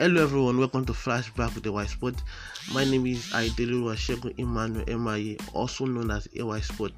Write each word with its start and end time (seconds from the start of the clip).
Hello 0.00 0.22
everyone, 0.22 0.56
welcome 0.56 0.86
to 0.86 0.94
Flashback 0.94 1.54
with 1.54 1.62
the 1.62 1.70
White 1.70 1.90
Spot. 1.90 2.14
My 2.72 2.84
name 2.84 3.04
is 3.04 3.26
Aidelu 3.32 3.82
Washegun 3.82 4.32
Emmanuel 4.38 4.98
MIA, 4.98 5.36
also 5.52 5.84
known 5.84 6.10
as 6.10 6.26
AY 6.34 6.60
Sport. 6.60 6.92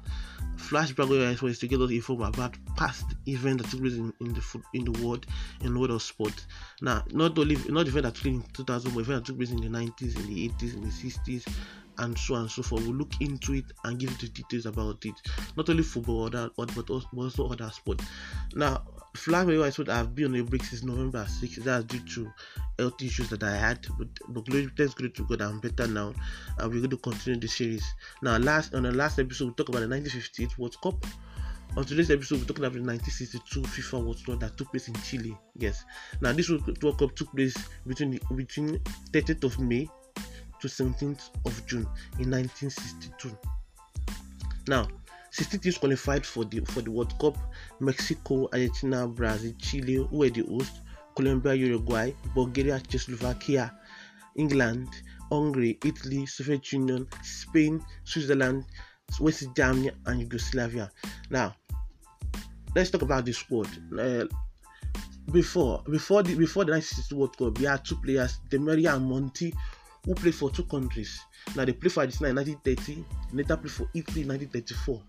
Flashback 0.55 1.09
with 1.09 1.21
AY 1.21 1.35
Sport 1.35 1.51
is 1.51 1.59
to 1.59 1.67
get 1.67 1.81
us 1.81 1.91
informed 1.91 2.33
about 2.33 2.55
past 2.77 3.03
events 3.27 3.63
that 3.63 3.71
took 3.71 3.81
place 3.81 3.95
in, 3.95 4.13
in 4.21 4.33
the 4.33 4.61
in 4.73 4.85
the 4.85 5.05
world 5.05 5.25
in 5.59 5.73
the 5.73 5.79
world 5.81 5.91
of 5.91 6.01
sport. 6.01 6.45
Now, 6.81 7.03
not 7.11 7.37
only 7.37 7.57
not 7.67 7.89
events 7.89 8.03
that 8.03 8.15
took 8.15 8.23
place 8.23 8.35
in 8.35 8.43
2000, 8.53 8.93
but 8.93 8.99
events 9.01 9.19
that 9.19 9.25
took 9.25 9.37
place 9.37 9.51
in 9.51 9.59
the 9.59 9.77
90s, 9.77 10.15
in 10.15 10.33
the 10.33 10.49
80s, 10.49 10.73
in 10.73 10.81
the 10.83 10.87
60s, 10.87 11.53
and 11.99 12.17
so 12.17 12.35
on 12.35 12.41
and 12.41 12.51
so 12.51 12.63
forth. 12.63 12.83
We'll 12.83 12.95
look 12.95 13.13
into 13.19 13.53
it 13.53 13.65
and 13.83 13.99
give 13.99 14.11
you 14.11 14.17
the 14.17 14.27
details 14.29 14.65
about 14.65 15.05
it. 15.05 15.15
Not 15.55 15.69
only 15.69 15.83
football, 15.83 16.23
also, 16.23 16.51
but 16.57 16.89
also 16.89 17.47
other 17.47 17.69
sports. 17.71 18.05
Now, 18.55 18.83
Flag 19.15 19.45
Medical 19.45 19.65
Expert 19.65 19.89
I've 19.89 20.15
been 20.15 20.33
on 20.33 20.39
a 20.39 20.43
break 20.43 20.63
since 20.63 20.83
November 20.83 21.25
6. 21.27 21.57
That's 21.57 21.85
due 21.85 21.99
to 21.99 22.31
health 22.79 23.01
issues 23.01 23.29
that 23.29 23.43
I 23.43 23.55
had. 23.55 23.85
But, 23.97 24.07
but 24.29 24.45
glory, 24.45 24.69
thanks 24.75 24.93
glory 24.93 25.11
to 25.11 25.23
God, 25.23 25.41
I'm 25.41 25.59
better 25.59 25.87
now. 25.87 26.13
And 26.57 26.71
we're 26.71 26.79
going 26.79 26.89
to 26.89 26.97
continue 26.97 27.39
the 27.39 27.47
series. 27.47 27.85
Now, 28.21 28.37
last 28.37 28.73
on 28.73 28.83
the 28.83 28.91
last 28.91 29.19
episode, 29.19 29.49
we 29.49 29.53
talked 29.53 29.69
about 29.69 29.81
the 29.81 29.89
1958 29.89 30.57
World 30.57 30.77
Cup. 30.81 31.05
On 31.75 31.83
today's 31.83 32.11
episode, 32.11 32.39
we're 32.39 32.45
talking 32.45 32.65
about 32.65 32.73
the 32.73 32.81
1962 32.81 33.61
FIFA 33.61 34.03
World 34.03 34.25
Cup 34.25 34.39
that 34.39 34.57
took 34.57 34.71
place 34.71 34.87
in 34.87 34.95
Chile. 34.95 35.37
Yes. 35.55 35.83
Now, 36.21 36.31
this 36.31 36.49
World 36.49 36.97
Cup 36.97 37.15
took 37.15 37.31
place 37.35 37.55
between 37.85 38.11
the, 38.11 38.21
between 38.35 38.79
30th 39.11 39.43
of 39.43 39.59
May 39.59 39.87
to 40.63 40.69
17th 40.69 41.29
of 41.45 41.65
June 41.67 41.85
in 42.19 42.31
1962. 42.31 43.37
Now, 44.67 44.87
16 45.31 45.59
teams 45.59 45.77
qualified 45.77 46.25
for 46.25 46.45
the 46.45 46.61
for 46.61 46.81
the 46.81 46.89
World 46.89 47.13
Cup. 47.19 47.37
Mexico, 47.81 48.47
Argentina, 48.53 49.07
Brazil, 49.07 49.53
Chile, 49.59 50.07
were 50.09 50.29
the 50.29 50.43
hosts, 50.43 50.79
Colombia, 51.15 51.53
Uruguay, 51.53 52.13
Bulgaria, 52.33 52.79
Czechoslovakia, 52.79 53.73
England, 54.37 54.87
Hungary, 55.29 55.77
Italy, 55.83 56.25
Soviet 56.25 56.71
Union, 56.71 57.07
Spain, 57.23 57.83
Switzerland, 58.05 58.63
West 59.19 59.47
Germany, 59.55 59.91
and 60.05 60.21
Yugoslavia. 60.21 60.89
Now, 61.29 61.55
let's 62.73 62.89
talk 62.89 63.01
about 63.01 63.25
the 63.25 63.33
squad. 63.33 63.67
Uh, 63.99 64.25
before 65.31 65.83
before 65.89 66.23
the 66.23 66.35
before 66.35 66.63
the 66.65 66.71
1962 66.71 67.15
World 67.15 67.37
Cup, 67.37 67.59
we 67.59 67.65
had 67.65 67.83
two 67.83 67.97
players, 67.97 68.39
Demaria 68.49 68.95
and 68.95 69.05
Monti, 69.05 69.53
who 70.05 70.15
played 70.15 70.35
for 70.35 70.51
two 70.51 70.63
countries. 70.63 71.19
Now 71.55 71.65
they 71.65 71.73
played 71.73 71.91
for 71.91 72.01
Argentina 72.01 72.29
in 72.29 72.35
1930, 72.35 73.05
later 73.35 73.57
played 73.57 73.71
for 73.71 73.89
Italy 73.93 74.21
in 74.21 74.27
1934. 74.27 75.01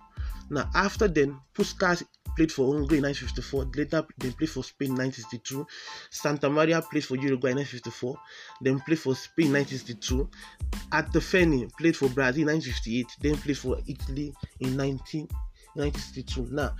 Now, 0.51 0.69
after 0.75 1.09
then, 1.09 1.39
Puskas 1.55 2.05
played 2.37 2.53
for 2.53 2.67
Hungary 2.75 2.99
in 2.99 3.05
1954. 3.05 3.71
Later, 3.77 4.07
they 4.19 4.31
played 4.31 4.51
for 4.51 4.63
Spain 4.63 4.91
in 4.91 4.97
1962. 4.97 5.67
Santa 6.11 6.51
Maria 6.51 6.83
played 6.83 7.05
for 7.05 7.17
Uruguay 7.17 7.51
in 7.51 7.57
1954. 7.57 8.19
Then 8.61 8.81
played 8.81 8.99
for 8.99 9.15
Spain 9.15 9.47
in 9.47 9.53
1962. 9.53 10.29
Altafini 10.93 11.73
played 11.79 11.97
for 11.97 12.09
Brazil 12.09 12.43
in 12.43 12.55
1958. 12.55 13.07
Then 13.21 13.37
played 13.37 13.59
for 13.59 13.79
Italy 13.87 14.35
in 14.61 14.77
19, 14.77 15.29
1962. 15.75 16.49
Now, 16.51 16.75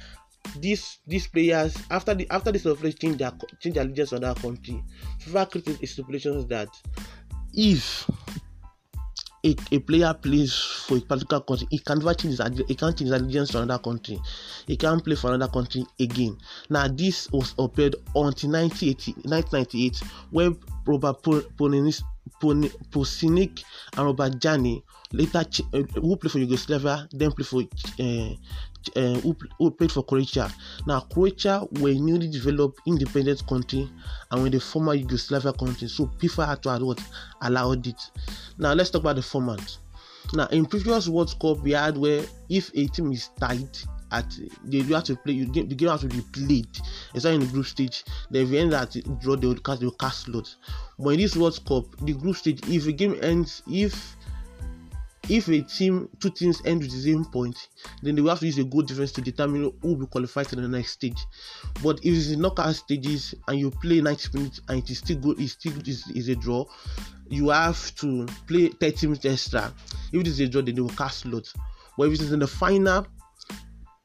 these 0.61 0.99
these 1.07 1.27
players 1.27 1.75
after 1.91 2.15
the 2.15 2.29
after 2.31 2.53
this 2.53 2.63
players 2.63 2.95
change 2.97 3.17
their 3.17 3.33
change 3.61 3.77
their 3.77 3.85
allegiance 3.85 4.11
to 4.11 4.17
another 4.17 4.39
country, 4.39 4.83
FIFA 5.23 5.51
created 5.51 5.89
stipulations 5.89 6.47
that 6.47 6.69
if 7.57 8.09
a, 9.45 9.55
a 9.73 9.79
player 9.79 10.15
plays 10.15 10.55
for 10.55 10.97
a 10.97 11.01
particular 11.01 11.43
country, 11.43 11.67
he 11.71 11.79
can 11.79 12.01
change 12.01 12.39
his 12.39 12.63
he 12.67 12.75
can't 12.75 12.97
change 12.97 13.11
his 13.11 13.21
allegiance 13.21 13.51
to 13.51 13.63
another 13.63 13.83
country. 13.83 14.19
He 14.67 14.77
can't 14.77 15.05
play 15.05 15.17
for 15.17 15.35
another 15.35 15.53
country 15.53 15.85
again. 16.01 16.39
Now 16.71 16.89
this 16.89 17.31
was 17.31 17.55
upheld 17.59 17.97
until 18.15 18.51
1998 18.51 20.03
when 20.31 20.59
Robert 20.87 21.23
Prosinečki 22.41 23.65
and 23.97 24.07
Robert 24.07 24.33
Jarni 24.41 24.83
later 25.13 25.45
uh, 25.73 25.83
who 26.01 26.17
played 26.17 26.33
for 26.33 26.39
Yugoslavia 26.39 27.07
then 27.13 27.33
played 27.33 27.47
for 27.47 27.63
uh, 28.01 28.35
uh, 28.97 29.15
who, 29.21 29.37
who 29.59 29.71
played 29.71 29.93
for 29.93 30.03
Croatia. 30.05 30.53
Now, 30.87 31.01
Croatia 31.01 31.67
were 31.81 31.91
a 31.91 31.95
newly 31.95 32.29
developed 32.29 32.81
independent 32.87 33.47
country 33.47 33.89
and 34.31 34.43
were 34.43 34.51
the 34.51 34.61
former 34.61 34.95
Yugoslavia 34.95 35.53
country, 35.53 35.89
so 35.89 36.07
FIFA 36.19 36.47
had 36.47 36.63
to 36.63 36.85
what 36.85 37.03
allowed 37.43 37.87
it. 37.87 38.01
Now, 38.59 38.73
let's 38.73 38.91
talk 38.91 39.03
about 39.03 39.17
the 39.17 39.23
format. 39.23 39.77
Now, 40.33 40.47
in 40.47 40.67
previous 40.67 41.09
World 41.09 41.35
Cup, 41.41 41.61
we 41.61 41.73
had 41.73 41.97
where 41.97 42.25
if 42.49 42.71
a 42.75 42.87
team 42.87 43.13
is 43.13 43.29
tied 43.39 43.77
at 44.15 44.39
they 44.65 44.81
do 44.83 44.95
have 44.95 45.05
to 45.05 45.17
play 45.17 45.33
you 45.33 45.47
game, 45.47 45.69
the 45.69 45.75
game 45.75 45.89
has 45.89 46.03
to 46.03 46.09
be 46.09 46.21
played 46.33 46.69
it's 47.15 47.25
not 47.25 47.35
in 47.35 47.41
the 47.41 47.47
group 47.47 47.67
stage 47.67 48.05
then 48.31 48.43
if 48.43 48.51
you 48.51 48.59
end 48.59 48.73
at 48.73 48.97
draw 49.21 49.35
they 49.35 49.47
will 49.47 49.57
cast 49.57 49.81
they 49.81 49.87
will 49.87 49.93
cast 49.95 50.23
slots 50.23 50.57
but 50.99 51.11
in 51.11 51.21
this 51.21 51.37
world 51.37 51.59
cup 51.67 51.85
the 52.03 52.13
group 52.13 52.37
stage 52.37 52.61
if 52.69 52.85
the 52.85 52.93
game 52.93 53.17
ends 53.23 53.63
if 53.67 54.17
if 55.29 55.49
a 55.49 55.63
team 55.63 56.09
two 56.21 56.31
teams 56.31 56.61
end 56.65 56.81
with 56.83 56.91
the 56.91 56.99
same 56.99 57.25
point 57.25 57.69
then 58.03 58.15
they 58.15 58.21
will 58.21 58.31
have 58.31 58.41
to 58.41 58.47
use 58.47 58.59
a 58.59 58.65
goal 58.65 58.83
difference 58.83 59.13
to 59.13 59.21
determine 59.21 59.73
who 59.83 59.95
will 59.95 60.07
qualify 60.07 60.43
to 60.43 60.57
the 60.57 60.69
next 60.69 60.93
stage. 60.93 61.27
But 61.83 61.99
if 61.99 62.15
it's 62.15 62.31
in 62.31 62.41
knockout 62.41 62.75
stages 62.75 63.35
and 63.49 63.59
you 63.59 63.71
play 63.71 64.01
90 64.01 64.29
minutes 64.39 64.61
and 64.69 64.79
it 64.79 64.91
is 64.91 64.99
still 64.99 65.19
good 65.19 65.41
it 65.41 65.49
still 65.49 65.73
is, 65.87 66.07
is 66.09 66.29
a 66.29 66.37
draw 66.37 66.65
you 67.29 67.49
have 67.49 67.95
to 67.97 68.27
play 68.47 68.69
30 68.69 69.07
minutes 69.07 69.25
extra. 69.25 69.73
If 70.13 70.21
it 70.21 70.27
is 70.27 70.41
a 70.41 70.49
draw 70.49 70.63
then 70.63 70.75
they 70.75 70.81
will 70.81 70.89
cast 70.91 71.27
lots. 71.27 71.55
But 71.97 72.09
if 72.09 72.15
it 72.15 72.21
is 72.23 72.33
in 72.33 72.41
the 72.41 72.47
final 72.47 73.07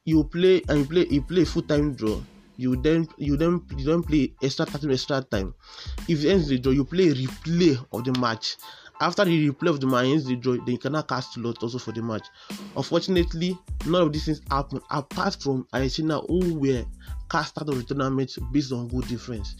you 0.04 0.24
play 0.24 0.62
and 0.68 0.78
you 0.80 0.84
play 0.86 1.06
you 1.10 1.22
play 1.22 1.44
full 1.44 1.62
time 1.62 1.94
draw 1.94 2.20
you 2.56 2.76
then 2.76 3.08
you 3.16 3.36
then 3.36 3.62
you 3.76 3.84
don't 3.86 4.02
play 4.02 4.32
extra 4.42 4.66
time 4.66 4.90
extra 4.90 5.22
time. 5.22 5.54
If 6.08 6.24
it 6.24 6.30
ends 6.30 6.48
the 6.48 6.58
draw 6.58 6.72
you 6.72 6.84
play 6.84 7.08
replay 7.08 7.84
of 7.92 8.04
the 8.04 8.18
match 8.18 8.56
after 9.00 9.24
the 9.24 9.48
replay 9.48 9.68
of 9.68 9.80
the 9.80 9.86
match 9.86 10.24
the 10.24 10.36
draw, 10.36 10.52
then 10.52 10.72
you 10.72 10.78
cannot 10.78 11.08
cast 11.08 11.36
lot 11.38 11.62
also 11.62 11.78
for 11.78 11.92
the 11.92 12.02
match. 12.02 12.26
Unfortunately, 12.76 13.58
none 13.86 14.02
of 14.02 14.12
these 14.12 14.26
things 14.26 14.40
happened 14.50 14.82
apart 14.90 15.36
from 15.40 15.66
Argentina 15.72 16.20
who 16.20 16.58
were 16.58 16.84
cast 17.30 17.58
out 17.58 17.68
of 17.68 17.76
the 17.76 17.82
tournament 17.82 18.36
based 18.52 18.72
on 18.72 18.88
goal 18.88 19.00
difference. 19.00 19.56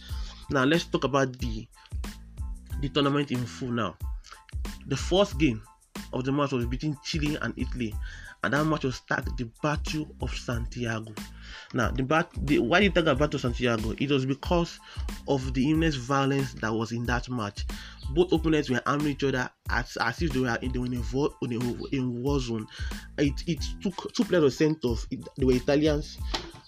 Now 0.49 0.63
let's 0.63 0.85
talk 0.85 1.03
about 1.03 1.37
the 1.39 1.67
the 2.81 2.89
tournament 2.89 3.31
in 3.31 3.45
full 3.45 3.71
now. 3.71 3.95
The 4.87 4.97
first 4.97 5.37
game 5.37 5.61
of 6.13 6.23
the 6.23 6.31
match 6.31 6.51
was 6.51 6.65
between 6.65 6.97
Chile 7.03 7.37
and 7.41 7.53
Italy, 7.57 7.95
and 8.43 8.53
that 8.53 8.65
match 8.65 8.83
was 8.83 9.01
tagged 9.01 9.37
the 9.37 9.49
Battle 9.61 10.13
of 10.21 10.31
Santiago. 10.35 11.13
Now, 11.73 11.91
the, 11.91 12.03
bat- 12.03 12.31
the 12.43 12.59
why 12.59 12.79
did 12.79 12.95
you 12.95 13.01
talk 13.01 13.15
about 13.15 13.39
Santiago? 13.39 13.91
It 13.97 14.09
was 14.09 14.25
because 14.25 14.79
of 15.27 15.53
the 15.53 15.69
immense 15.69 15.95
violence 15.95 16.53
that 16.55 16.73
was 16.73 16.91
in 16.91 17.05
that 17.05 17.29
match 17.29 17.65
both 18.13 18.31
opponents 18.31 18.69
were 18.69 18.81
arming 18.85 19.07
each 19.07 19.23
other 19.23 19.49
as, 19.69 19.97
as 20.01 20.21
if 20.21 20.31
they 20.31 20.39
were 20.39 20.57
in, 20.61 20.71
they 20.71 20.79
were 20.79 20.85
in 20.85 20.95
a, 20.95 21.03
war, 21.13 21.29
in 21.41 21.53
a, 21.53 21.95
in 21.95 22.21
war 22.21 22.39
zone. 22.39 22.67
It, 23.17 23.43
it 23.47 23.63
took 23.81 24.13
two 24.13 24.23
players 24.23 24.57
sent 24.57 24.83
off. 24.83 25.07
It, 25.11 25.27
they 25.37 25.45
were 25.45 25.53
Italians. 25.53 26.17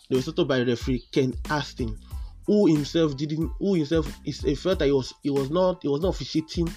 They 0.10 0.18
were 0.18 0.22
off 0.22 0.48
by 0.48 0.60
the 0.60 0.66
referee 0.66 1.04
Ken 1.12 1.34
Aston, 1.50 1.98
who 2.46 2.68
himself 2.68 3.18
didn't. 3.18 3.52
Who 3.60 3.76
himself 3.76 4.12
is 4.26 4.42
he 4.42 4.56
felt 4.56 4.80
that 4.80 4.86
he 4.86 4.92
was 4.92 5.14
he 5.22 5.30
was 5.30 5.50
not 5.50 5.82
he 5.82 5.88
was 5.88 6.02
not 6.02 6.10
officiating 6.10 6.70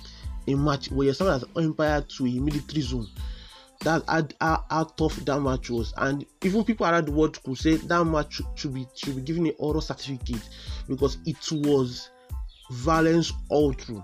a 0.48 0.54
match 0.54 0.90
where 0.90 1.04
he 1.04 1.08
was 1.08 1.20
as 1.20 1.44
umpire 1.54 2.02
to 2.02 2.26
a 2.26 2.40
military 2.40 2.82
zone. 2.82 3.08
That's 3.80 4.04
how, 4.08 4.26
how, 4.40 4.64
how, 4.70 4.84
tough 4.84 5.16
that 5.16 5.40
match 5.40 5.70
was, 5.70 5.92
and 5.96 6.24
even 6.42 6.64
people 6.64 6.86
around 6.86 7.06
the 7.06 7.12
world 7.12 7.42
could 7.42 7.58
say 7.58 7.76
that 7.76 8.04
match 8.04 8.40
should, 8.54 8.74
be 8.74 8.86
should 8.94 9.16
be 9.16 9.22
given 9.22 9.46
an 9.46 9.52
oral 9.58 9.80
certificate 9.80 10.48
because 10.88 11.18
it 11.26 11.36
was 11.52 12.10
violence 12.70 13.32
all 13.48 13.72
through. 13.72 14.02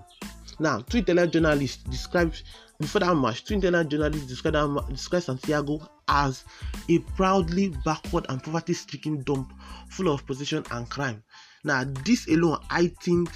Now, 0.59 0.79
two 0.79 0.99
Italian 0.99 1.31
journalists 1.31 1.83
described 1.83 2.43
before 2.79 2.99
that 2.99 3.15
match, 3.15 3.43
two 3.45 3.57
Italian 3.57 3.89
journalists 3.89 4.27
described, 4.27 4.55
that, 4.55 4.85
described 4.89 5.25
Santiago 5.25 5.87
as 6.07 6.45
a 6.89 6.99
proudly 6.99 7.73
backward 7.83 8.25
and 8.29 8.43
poverty-stricken 8.43 9.23
dump 9.23 9.53
full 9.89 10.13
of 10.13 10.25
possession 10.25 10.63
and 10.71 10.89
crime. 10.89 11.23
Now, 11.63 11.85
this 12.05 12.27
alone, 12.27 12.59
I 12.69 12.87
think, 13.01 13.29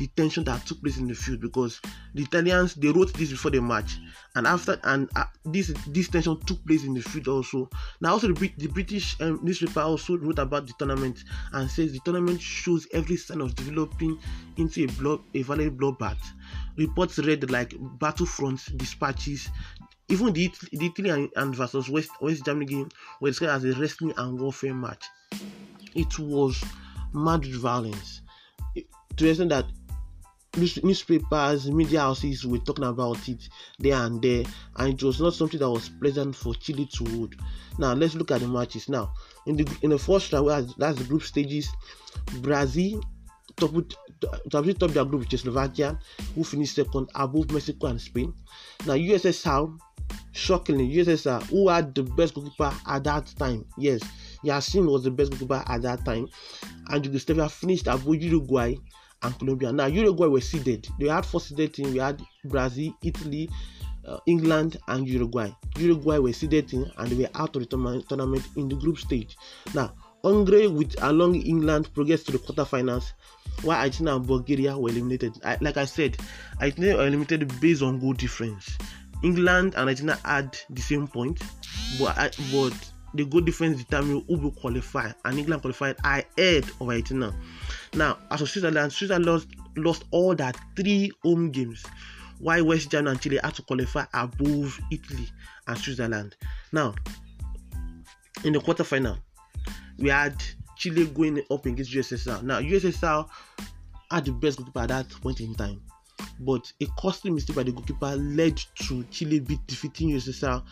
the 0.00 0.06
tension 0.16 0.42
that 0.44 0.64
took 0.64 0.80
place 0.80 0.96
in 0.96 1.06
the 1.06 1.14
field 1.14 1.42
because 1.42 1.78
the 2.14 2.22
Italians 2.22 2.74
they 2.74 2.88
wrote 2.88 3.12
this 3.12 3.30
before 3.30 3.50
the 3.50 3.60
match, 3.60 3.98
and 4.34 4.46
after 4.46 4.80
and 4.84 5.10
uh, 5.14 5.24
this 5.44 5.74
this 5.88 6.08
tension 6.08 6.40
took 6.46 6.64
place 6.66 6.84
in 6.84 6.94
the 6.94 7.02
field 7.02 7.28
also. 7.28 7.68
Now 8.00 8.12
also 8.12 8.32
the, 8.32 8.52
the 8.56 8.68
British 8.68 9.20
um, 9.20 9.40
newspaper 9.42 9.80
also 9.80 10.16
wrote 10.16 10.38
about 10.38 10.66
the 10.66 10.72
tournament 10.78 11.22
and 11.52 11.70
says 11.70 11.92
the 11.92 12.00
tournament 12.02 12.40
shows 12.40 12.88
every 12.94 13.16
sign 13.16 13.42
of 13.42 13.54
developing 13.54 14.18
into 14.56 14.84
a 14.84 14.86
blood 14.86 15.20
a 15.34 15.42
violent 15.42 15.78
bloodbath. 15.78 16.16
Reports 16.78 17.18
read 17.18 17.50
like 17.50 17.74
battlefront 17.98 18.74
dispatches. 18.78 19.50
Even 20.08 20.32
the, 20.32 20.50
the 20.72 20.86
Italy 20.86 21.10
and, 21.10 21.28
and 21.36 21.54
versus 21.54 21.90
West 21.90 22.10
West 22.22 22.46
Germany 22.46 22.64
game 22.64 22.88
was 23.20 23.32
described 23.32 23.66
as 23.66 23.76
a 23.76 23.78
wrestling 23.78 24.14
and 24.16 24.40
warfare 24.40 24.74
match. 24.74 25.04
It 25.94 26.18
was 26.18 26.64
mad 27.12 27.44
violence 27.44 28.22
to 29.20 29.28
extent 29.28 29.50
that 29.50 29.66
newspapers, 30.56 31.70
media 31.70 32.00
houses 32.00 32.46
were 32.46 32.58
talking 32.58 32.84
about 32.84 33.28
it 33.28 33.48
there 33.78 33.94
and 33.94 34.20
there, 34.20 34.44
and 34.76 34.94
it 34.94 35.02
was 35.02 35.20
not 35.20 35.34
something 35.34 35.60
that 35.60 35.70
was 35.70 35.88
pleasant 35.88 36.34
for 36.34 36.54
Chile 36.54 36.86
to 36.92 37.04
hold. 37.04 37.34
Now 37.78 37.92
let's 37.94 38.14
look 38.14 38.30
at 38.30 38.40
the 38.40 38.48
matches. 38.48 38.88
Now 38.88 39.12
in 39.46 39.56
the 39.56 39.78
in 39.82 39.90
the 39.90 39.98
first 39.98 40.32
round, 40.32 40.74
that's 40.76 40.98
the 40.98 41.04
group 41.04 41.22
stages, 41.22 41.68
Brazil 42.40 43.00
toppled 43.56 43.94
to 44.20 44.56
have 44.56 44.78
top 44.78 44.90
their 44.90 45.04
group 45.04 45.20
with 45.20 45.28
Czechoslovakia, 45.28 45.98
who 46.34 46.44
finished 46.44 46.74
second 46.74 47.08
above 47.14 47.50
Mexico 47.52 47.88
and 47.88 48.00
Spain. 48.00 48.32
Now 48.86 48.94
USSR, 48.94 49.78
shockingly, 50.32 50.88
USSR, 50.96 51.42
who 51.44 51.68
had 51.68 51.94
the 51.94 52.02
best 52.02 52.34
goalkeeper 52.34 52.72
at 52.86 53.04
that 53.04 53.32
time, 53.38 53.64
yes, 53.78 54.00
Yashin 54.44 54.90
was 54.90 55.04
the 55.04 55.10
best 55.10 55.30
goalkeeper 55.30 55.62
at 55.66 55.82
that 55.82 56.04
time, 56.04 56.28
and 56.88 57.04
Yugoslavia 57.04 57.48
finished 57.48 57.86
above 57.86 58.14
Uruguay 58.14 58.76
and 59.22 59.38
Colombia. 59.38 59.72
Now 59.72 59.86
Uruguay 59.86 60.26
were 60.26 60.40
seeded; 60.40 60.88
they 60.98 61.08
had 61.08 61.26
four 61.26 61.40
seeded 61.40 61.74
teams. 61.74 61.92
We 61.92 61.98
had 61.98 62.22
Brazil, 62.44 62.94
Italy, 63.02 63.50
uh, 64.06 64.18
England, 64.26 64.78
and 64.88 65.08
Uruguay. 65.08 65.50
Uruguay 65.78 66.18
were 66.18 66.32
seeded 66.32 66.72
in, 66.72 66.90
and 66.98 67.10
they 67.10 67.22
were 67.22 67.30
out 67.34 67.56
of 67.56 67.68
the 67.68 68.04
tournament 68.08 68.48
in 68.56 68.68
the 68.68 68.76
group 68.76 68.98
stage. 68.98 69.36
Now 69.74 69.92
Hungary 70.22 70.68
with 70.68 70.94
along 71.02 71.36
England 71.36 71.92
progressed 71.94 72.26
to 72.26 72.32
the 72.32 72.38
quarterfinals, 72.38 73.12
while 73.62 73.78
Argentina 73.78 74.16
and 74.16 74.26
Bulgaria 74.26 74.76
were 74.76 74.90
eliminated. 74.90 75.32
I, 75.44 75.56
like 75.60 75.76
I 75.76 75.86
said, 75.86 76.16
Argentina 76.60 76.96
were 76.96 77.06
eliminated 77.06 77.60
based 77.60 77.82
on 77.82 78.00
goal 78.00 78.12
difference. 78.12 78.76
England 79.22 79.74
and 79.76 79.88
Argentina 79.88 80.18
had 80.24 80.58
the 80.70 80.82
same 80.82 81.06
point, 81.06 81.42
but 81.98 82.38
but 82.52 82.74
the 83.14 83.24
goal 83.24 83.40
difference 83.40 83.78
determined 83.78 84.24
who 84.28 84.38
will 84.38 84.52
qualify, 84.52 85.10
and 85.24 85.38
England 85.38 85.62
qualified 85.62 85.96
ahead 86.04 86.64
of 86.80 86.88
Argentina. 86.88 87.34
Now, 87.94 88.18
as 88.30 88.40
for 88.40 88.46
Switzerland, 88.46 88.92
Switzerland 88.92 89.26
lost, 89.26 89.48
lost 89.76 90.04
all 90.10 90.34
their 90.34 90.52
three 90.76 91.10
home 91.22 91.50
games, 91.50 91.84
while 92.38 92.64
West 92.64 92.90
Germany 92.90 93.12
and 93.12 93.20
Chile 93.20 93.40
had 93.42 93.54
to 93.54 93.62
qualify 93.62 94.06
above 94.14 94.78
Italy 94.90 95.28
and 95.66 95.78
Switzerland. 95.78 96.36
Now, 96.72 96.94
in 98.44 98.52
the 98.52 98.60
quarterfinal, 98.60 99.18
we 99.98 100.08
had 100.08 100.40
Chile 100.76 101.06
going 101.06 101.42
up 101.50 101.66
against 101.66 101.92
USSR. 101.92 102.42
Now, 102.42 102.60
USSR 102.60 103.28
had 104.10 104.24
the 104.24 104.32
best 104.32 104.58
goalkeeper 104.58 104.80
at 104.80 104.88
that 104.88 105.10
point 105.20 105.40
in 105.40 105.54
time, 105.54 105.82
but 106.38 106.72
a 106.80 106.86
costly 106.98 107.30
mistake 107.30 107.56
by 107.56 107.64
the 107.64 107.72
goalkeeper 107.72 108.16
led 108.16 108.56
to 108.86 109.04
Chile 109.10 109.40
beat 109.40 109.66
defeating 109.66 110.10
USSR 110.10 110.62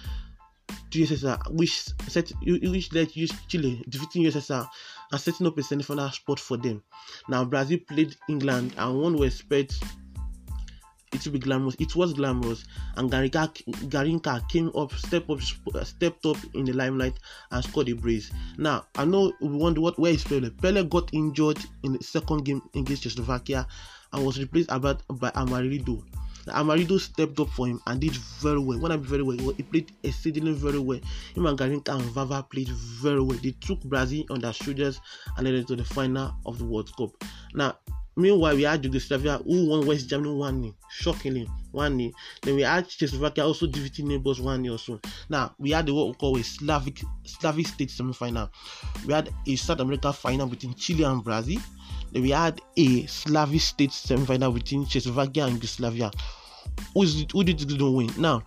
to 0.90 0.98
USSR, 0.98 1.52
which 1.52 1.90
set 2.08 2.32
which 2.42 2.92
led 2.92 3.10
Chile 3.10 3.84
defeating 3.88 4.22
USSR 4.22 4.68
and 5.10 5.20
setting 5.20 5.46
up 5.46 5.58
a 5.58 5.62
semi-final 5.62 6.10
spot 6.10 6.40
for 6.40 6.56
them. 6.56 6.82
Now, 7.28 7.44
Brazil 7.44 7.78
played 7.88 8.16
England, 8.28 8.75
and 8.76 9.00
one 9.00 9.16
was 9.16 9.34
expect 9.34 9.81
it 11.12 11.25
will 11.25 11.32
be 11.32 11.38
glamorous. 11.38 11.76
It 11.78 11.96
was 11.96 12.12
glamorous, 12.12 12.64
and 12.96 13.10
Garinca, 13.10 13.52
Garinca 13.88 14.46
came 14.49 14.70
up, 14.75 14.93
stepped 14.93 15.31
up, 15.31 15.40
stepped 15.40 16.26
up 16.26 16.37
in 16.55 16.64
the 16.64 16.72
limelight 16.72 17.19
and 17.50 17.64
scored 17.64 17.88
a 17.88 17.94
brace. 17.94 18.31
Now 18.58 18.87
I 18.96 19.05
know 19.05 19.32
we 19.40 19.49
wonder 19.49 19.81
what 19.81 19.99
where 19.99 20.12
is 20.12 20.25
Pele. 20.25 20.50
Pele 20.50 20.84
got 20.84 21.12
injured 21.14 21.58
in 21.82 21.94
the 21.94 22.02
second 22.02 22.44
game 22.44 22.62
against 22.75 23.04
Czechoslovakia 23.04 23.66
and 24.12 24.25
was 24.25 24.38
replaced 24.38 24.70
about 24.70 25.02
by 25.08 25.31
Amarildo. 25.31 26.04
Amarildo 26.50 26.98
stepped 26.98 27.38
up 27.40 27.48
for 27.50 27.66
him 27.66 27.80
and 27.86 28.00
did 28.00 28.12
very 28.40 28.58
well. 28.58 28.78
When 28.78 28.92
I 28.92 28.96
very 28.96 29.22
well, 29.22 29.36
he 29.36 29.62
played 29.62 29.92
exceedingly 30.02 30.52
very 30.52 30.78
well. 30.78 31.00
Him 31.34 31.46
and 31.46 31.58
Garinca 31.58 31.94
and 31.94 32.02
Vava 32.12 32.42
played 32.42 32.68
very 32.68 33.20
well. 33.20 33.38
They 33.42 33.52
took 33.60 33.80
Brazil 33.80 34.24
on 34.30 34.40
their 34.40 34.52
shoulders 34.52 35.00
and 35.36 35.46
led 35.48 35.66
to 35.68 35.76
the 35.76 35.84
final 35.84 36.34
of 36.46 36.58
the 36.58 36.64
World 36.64 36.90
Cup. 36.96 37.10
Now 37.54 37.76
Meanwhile, 38.18 38.56
we 38.56 38.62
had 38.64 38.84
Yugoslavia 38.84 39.38
who 39.38 39.68
won 39.68 39.86
West 39.86 40.08
Germany 40.08 40.34
1 40.34 40.62
0, 40.62 40.74
shockingly 40.90 41.48
1 41.70 41.96
0. 41.96 42.10
Then 42.42 42.56
we 42.56 42.62
had 42.62 42.88
Czechoslovakia 42.88 43.46
also 43.46 43.68
defeating 43.68 44.08
neighbors 44.08 44.40
1 44.40 44.60
0 44.60 44.72
also. 44.72 45.00
Now, 45.28 45.54
we 45.56 45.70
had 45.70 45.86
the, 45.86 45.94
what 45.94 46.08
we 46.08 46.14
call 46.14 46.36
a 46.36 46.42
Slavic 46.42 47.04
Slavic 47.24 47.68
state 47.68 47.92
semi 47.92 48.12
final. 48.12 48.50
We 49.06 49.12
had 49.12 49.30
a 49.46 49.54
South 49.54 49.78
America 49.78 50.12
final 50.12 50.48
between 50.48 50.74
Chile 50.74 51.04
and 51.04 51.22
Brazil. 51.22 51.60
We 52.12 52.31
had 52.31 52.60
a 52.76 53.06
Slavic 53.06 53.60
state 53.60 53.93
semi 53.93 54.25
final 54.25 54.52
between 54.52 54.87
Czechoslovakia 54.87 55.44
and 55.44 55.55
Yugoslavia. 55.55 56.10
Who, 56.94 57.02
is, 57.02 57.26
who 57.32 57.44
did 57.44 57.58
this 57.58 57.78
win? 57.78 58.10
Now, 58.16 58.43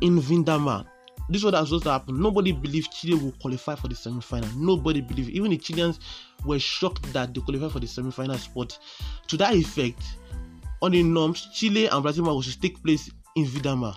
in 0.00 0.20
Viña 0.20 0.44
del 0.44 0.58
Mar, 0.60 0.86
this 1.28 1.44
was 1.44 1.54
supposed 1.54 1.84
to 1.84 1.90
happen. 1.90 2.20
Nobody 2.20 2.52
believed 2.52 2.92
Chile 2.92 3.14
would 3.14 3.38
qualify 3.38 3.76
for 3.76 3.88
the 3.88 3.94
semi-final. 3.94 4.48
Nobody 4.56 5.00
believed. 5.00 5.30
Even 5.30 5.50
the 5.50 5.58
Chileans 5.58 6.00
were 6.44 6.58
shocked 6.58 7.12
that 7.12 7.34
they 7.34 7.40
qualified 7.40 7.72
for 7.72 7.80
the 7.80 7.86
semi-final 7.86 8.36
spot. 8.38 8.78
To 9.28 9.36
that 9.36 9.54
effect, 9.54 10.02
on 10.82 10.92
the 10.92 11.02
norms, 11.02 11.48
Chile 11.52 11.86
and 11.86 12.02
Brazil 12.02 12.24
was 12.24 12.52
to 12.52 12.60
take 12.60 12.82
place 12.82 13.10
in 13.36 13.46
Viña 13.46 13.62
del 13.62 13.76
Mar, 13.76 13.96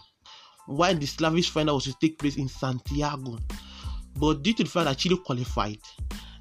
while 0.67 0.95
the 0.95 1.05
Slavic 1.05 1.45
final 1.45 1.75
was 1.75 1.85
to 1.85 1.95
take 1.99 2.19
place 2.19 2.37
in 2.37 2.47
Santiago. 2.47 3.39
But 4.15 4.43
due 4.43 4.53
to 4.53 4.63
the 4.63 4.69
fact 4.69 4.85
that 4.85 4.97
Chile 4.97 5.17
qualified, 5.17 5.79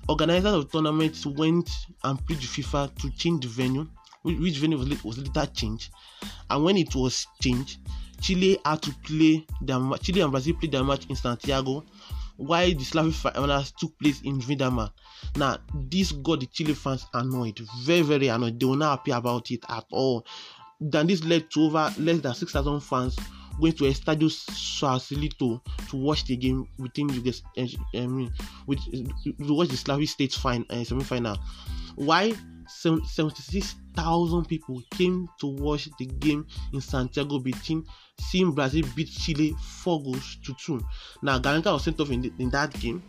organizers 0.08 0.52
of 0.52 0.64
the 0.64 0.70
tournament 0.70 1.24
went 1.26 1.70
and 2.04 2.26
pleaded 2.26 2.44
FIFA 2.44 2.94
to 3.00 3.10
change 3.10 3.44
the 3.44 3.48
venue, 3.48 3.86
which 4.22 4.58
venue 4.58 4.78
was, 4.78 5.18
later 5.18 5.46
changed. 5.52 5.90
And 6.50 6.64
when 6.64 6.76
it 6.76 6.94
was 6.94 7.26
changed, 7.40 7.78
Chile 8.20 8.58
had 8.64 8.82
to 8.82 8.92
play 9.04 9.46
their 9.60 9.78
Chile 9.98 10.20
and 10.20 10.30
Brazil 10.30 10.54
played 10.54 10.72
their 10.72 10.84
match 10.84 11.06
in 11.08 11.16
Santiago, 11.16 11.84
while 12.36 12.68
the 12.68 12.84
Slavic 12.84 13.14
finals 13.14 13.72
took 13.78 13.98
place 13.98 14.20
in 14.22 14.40
Vindama. 14.40 14.90
Now, 15.36 15.58
this 15.74 16.12
got 16.12 16.40
the 16.40 16.46
Chile 16.46 16.74
fans 16.74 17.06
annoyed, 17.14 17.60
very 17.82 18.02
very 18.02 18.28
annoyed. 18.28 18.58
They 18.58 18.66
were 18.66 18.76
not 18.76 18.98
happy 18.98 19.10
about 19.10 19.50
it 19.50 19.64
at 19.68 19.84
all. 19.90 20.24
Then 20.80 21.06
this 21.06 21.24
led 21.24 21.50
to 21.52 21.62
over 21.62 21.92
less 21.98 22.20
than 22.20 22.34
six 22.34 22.52
thousand 22.52 22.80
fans 22.80 23.16
going 23.60 23.72
to 23.74 23.84
Estadio 23.84 24.30
Sausalito 24.30 25.62
to 25.88 25.96
watch 25.96 26.24
the 26.24 26.36
game 26.36 26.66
within 26.78 27.06
the 27.08 27.40
I 27.94 28.06
mean, 28.06 28.32
with, 28.66 28.80
to 29.24 29.54
watch 29.54 29.68
the 29.68 29.76
Slavic 29.76 30.08
States 30.08 30.36
fine, 30.36 30.64
uh, 30.70 30.84
semi-final. 30.84 31.36
Why 31.96 32.34
76,000 32.68 34.44
people 34.46 34.82
came 34.90 35.28
to 35.40 35.46
watch 35.46 35.88
the 35.98 36.06
game 36.06 36.46
in 36.72 36.80
Santiago 36.80 37.38
between 37.38 37.84
seeing 38.18 38.52
Brazil 38.52 38.84
beat 38.94 39.08
Chile 39.08 39.54
4 39.60 40.02
goals 40.02 40.38
to 40.44 40.54
2. 40.54 40.80
Now, 41.22 41.38
Garinca 41.38 41.72
was 41.72 41.84
sent 41.84 42.00
off 42.00 42.10
in, 42.10 42.22
the, 42.22 42.32
in 42.38 42.50
that 42.50 42.72
game, 42.80 43.02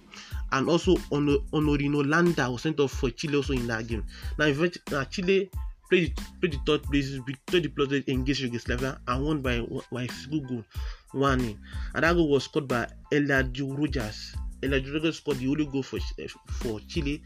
and 0.51 0.69
also 0.69 0.95
Honorino 0.95 2.07
Landa 2.07 2.49
was 2.49 2.63
sent 2.63 2.79
off 2.79 2.91
for 2.91 3.09
Chile 3.09 3.37
also 3.37 3.53
in 3.53 3.67
that 3.67 3.87
game. 3.87 4.03
Now, 4.37 4.51
now 4.91 5.03
Chile 5.05 5.49
played 5.89 6.17
the 6.41 6.59
third 6.65 6.83
place, 6.83 7.17
played 7.47 7.63
the 7.63 7.69
plotted 7.69 8.07
against 8.07 8.41
Yugoslavia, 8.41 8.99
and 9.07 9.25
won 9.25 9.41
by, 9.41 9.59
by 9.91 10.03
a 10.03 10.39
goal, 10.39 10.63
1 11.11 11.57
And 11.95 12.03
that 12.03 12.15
goal 12.15 12.29
was 12.29 12.45
scored 12.45 12.67
by 12.67 12.87
Eladio 13.11 13.77
Rojas. 13.77 14.35
Eladio 14.61 14.93
Rojas 14.93 15.17
scored 15.17 15.37
the 15.37 15.47
only 15.47 15.65
goal 15.65 15.83
for, 15.83 15.99
for 16.47 16.79
Chile 16.87 17.21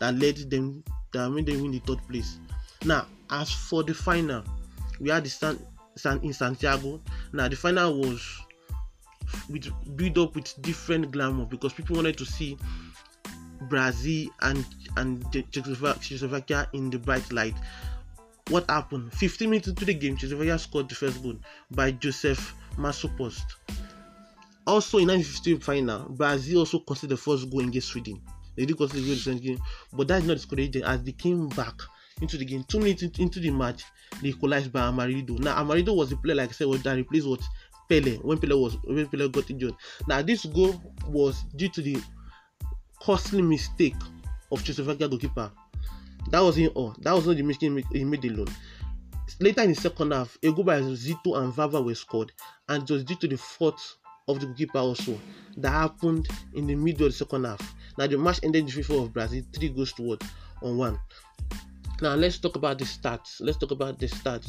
that 0.00 0.14
led 0.14 0.36
them 0.50 0.82
that 1.12 1.30
made 1.30 1.46
them 1.46 1.62
win 1.62 1.72
the 1.72 1.78
third 1.80 2.00
place. 2.08 2.38
Now, 2.84 3.06
as 3.30 3.52
for 3.52 3.82
the 3.82 3.94
final, 3.94 4.42
we 5.00 5.10
had 5.10 5.24
the 5.24 5.30
San, 5.30 5.58
San 5.96 6.20
in 6.20 6.32
Santiago. 6.32 7.00
Now, 7.32 7.48
the 7.48 7.56
final 7.56 7.98
was 8.00 8.20
with 9.48 9.70
build 9.96 10.18
up 10.18 10.34
with 10.34 10.60
different 10.62 11.10
glamour 11.10 11.44
because 11.46 11.72
people 11.72 11.96
wanted 11.96 12.18
to 12.18 12.24
see 12.24 12.58
Brazil 13.68 14.28
and 14.42 14.64
and 14.96 15.24
Czechoslovakia 15.32 16.68
in 16.72 16.90
the 16.90 16.98
bright 16.98 17.30
light. 17.32 17.54
What 18.52 18.68
happened? 18.68 19.14
15 19.14 19.48
minutes 19.48 19.68
into 19.68 19.86
the 19.86 19.94
game, 19.94 20.14
Czechoslovakia 20.14 20.58
scored 20.58 20.86
the 20.86 20.94
first 20.94 21.22
goal 21.22 21.36
by 21.70 21.90
Joseph 21.92 22.54
Masopust. 22.76 23.56
Also 24.66 24.98
in 24.98 25.08
1950 25.08 25.64
final, 25.64 26.00
Brazil 26.10 26.58
also 26.58 26.80
conceded 26.80 27.16
the 27.16 27.16
first 27.16 27.50
goal 27.50 27.60
against 27.60 27.88
Sweden. 27.88 28.20
They 28.54 28.66
did 28.66 28.76
concede 28.76 29.04
the 29.04 29.30
goal 29.30 29.38
game, 29.40 29.58
but 29.94 30.06
that 30.08 30.20
is 30.20 30.28
not 30.28 30.34
discouraging 30.34 30.84
as 30.84 31.02
they 31.02 31.12
came 31.12 31.48
back 31.48 31.80
into 32.20 32.36
the 32.36 32.44
game. 32.44 32.62
Two 32.68 32.78
minutes 32.78 33.02
into 33.18 33.40
the 33.40 33.48
match, 33.48 33.84
they 34.20 34.28
equalized 34.28 34.70
by 34.70 34.80
Amarildo. 34.80 35.38
Now 35.38 35.56
Amarildo 35.56 35.96
was 35.96 36.10
the 36.10 36.16
player, 36.16 36.34
like 36.34 36.50
I 36.50 36.52
said, 36.52 36.68
that 36.68 36.96
replaced 36.96 37.26
what 37.26 37.40
Pele 37.88 38.18
when 38.18 38.36
Pele 38.36 38.54
was 38.54 38.76
when 38.84 39.06
Pele 39.06 39.30
got 39.30 39.48
injured. 39.48 39.74
Now 40.06 40.20
this 40.20 40.44
goal 40.44 40.78
was 41.06 41.42
due 41.56 41.70
to 41.70 41.80
the 41.80 41.96
costly 43.00 43.40
mistake 43.40 43.96
of 44.50 44.62
Czechoslovakia 44.62 45.08
goalkeeper. 45.08 45.50
That 46.30 46.40
was 46.40 46.58
in 46.58 46.68
all. 46.68 46.94
Oh, 46.96 47.00
that 47.00 47.12
was 47.12 47.26
not 47.26 47.36
the 47.36 47.42
mistake 47.42 47.84
he 47.92 48.04
made 48.04 48.24
alone. 48.24 48.48
Later 49.40 49.62
in 49.62 49.70
the 49.70 49.76
second 49.76 50.12
half, 50.12 50.36
a 50.42 50.52
goal 50.52 50.64
by 50.64 50.80
Zito 50.80 51.36
and 51.36 51.52
Vava 51.52 51.80
were 51.80 51.94
scored, 51.94 52.32
and 52.68 52.82
it 52.82 52.92
was 52.92 53.04
due 53.04 53.16
to 53.16 53.28
the 53.28 53.38
fault 53.38 53.80
of 54.28 54.40
the 54.40 54.46
goalkeeper 54.46 54.78
also 54.78 55.18
that 55.56 55.70
happened 55.70 56.28
in 56.54 56.66
the 56.66 56.74
middle 56.74 57.06
of 57.06 57.12
the 57.12 57.18
second 57.18 57.44
half. 57.44 57.74
Now 57.98 58.06
the 58.06 58.18
match 58.18 58.40
ended 58.42 58.64
in 58.64 58.70
favor 58.70 58.94
of 59.00 59.12
Brazil, 59.12 59.42
three 59.52 59.68
goals 59.68 59.92
to 59.94 60.02
one 60.02 60.18
on 60.62 60.76
one. 60.76 60.98
Now 62.00 62.14
let's 62.14 62.38
talk 62.38 62.56
about 62.56 62.78
the 62.78 62.84
stats. 62.84 63.36
Let's 63.40 63.58
talk 63.58 63.70
about 63.70 63.98
the 63.98 64.06
stats. 64.06 64.48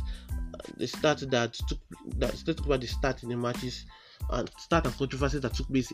The 0.77 0.85
stats 0.85 1.29
that 1.29 1.53
took 1.53 1.79
that 2.17 2.29
let's 2.29 2.43
talk 2.43 2.65
about 2.65 2.81
the 2.81 2.87
stats 2.87 3.23
in 3.23 3.29
the 3.29 3.37
matches 3.37 3.85
and 4.29 4.49
start 4.57 4.85
and 4.85 4.97
controversies 4.97 5.41
that 5.41 5.53
took 5.53 5.67
place 5.67 5.91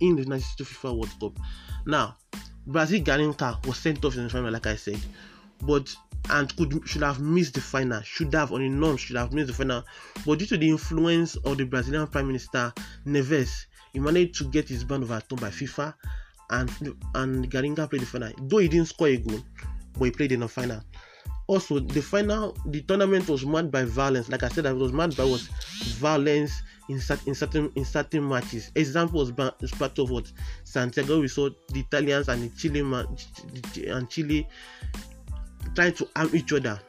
in 0.00 0.16
the 0.16 0.24
1962 0.24 0.64
FIFA 0.64 0.96
World 0.96 1.20
Cup. 1.20 1.44
Now, 1.86 2.16
Brazil 2.70 3.00
Garrincha 3.00 3.66
was 3.66 3.78
sent 3.78 4.04
off 4.04 4.16
in 4.16 4.24
the 4.24 4.30
final, 4.30 4.52
like 4.52 4.66
I 4.66 4.76
said, 4.76 5.00
but 5.62 5.92
and 6.28 6.54
could 6.56 6.82
should 6.86 7.02
have 7.02 7.18
missed 7.18 7.54
the 7.54 7.60
final, 7.60 8.00
should 8.02 8.32
have 8.34 8.52
on 8.52 8.60
the 8.60 8.68
norm 8.68 8.96
should 8.96 9.16
have 9.16 9.32
missed 9.32 9.48
the 9.48 9.52
final, 9.52 9.84
but 10.24 10.38
due 10.38 10.46
to 10.46 10.56
the 10.56 10.68
influence 10.68 11.34
of 11.36 11.58
the 11.58 11.64
Brazilian 11.64 12.06
Prime 12.06 12.28
Minister 12.28 12.72
Neves, 13.06 13.66
he 13.92 13.98
managed 13.98 14.36
to 14.36 14.44
get 14.44 14.68
his 14.68 14.84
ban 14.84 15.02
overturned 15.02 15.40
by 15.40 15.48
FIFA, 15.48 15.94
and 16.50 16.70
and 17.16 17.50
Garrincha 17.50 17.90
played 17.90 18.02
the 18.02 18.06
final. 18.06 18.32
Though 18.38 18.58
he 18.58 18.68
didn't 18.68 18.86
score 18.88 19.08
a 19.08 19.16
goal, 19.16 19.40
but 19.98 20.04
he 20.04 20.10
played 20.12 20.32
in 20.32 20.40
the 20.40 20.48
final. 20.48 20.82
Also 21.50 21.80
the 21.80 22.00
final 22.00 22.56
the 22.66 22.80
tournament 22.82 23.28
was 23.28 23.44
marked 23.44 23.72
by 23.72 23.82
violence. 23.82 24.28
Like 24.28 24.44
i 24.44 24.48
said 24.48 24.66
it 24.66 24.76
was 24.76 24.92
marked 24.92 25.16
by 25.16 25.24
was 25.24 25.48
violence 25.98 26.62
in, 26.88 27.00
in 27.26 27.34
certain 27.34 27.72
in 27.74 27.84
certain 27.84 28.28
matches. 28.28 28.70
Example 28.76 29.18
was, 29.18 29.32
part 29.32 29.98
of 29.98 30.10
what? 30.10 30.30
Santiago 30.62 31.20
we 31.20 31.26
saw 31.26 31.50
the 31.70 31.80
italians 31.80 32.28
and 32.28 32.44
the 32.44 32.48
chile 32.56 32.80
and 33.90 34.08
chile 34.08 34.46
trying 35.74 35.92
to 35.94 36.08
arm 36.14 36.30
each 36.32 36.52
other. 36.52 36.80